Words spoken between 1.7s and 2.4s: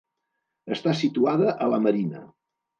la Marina.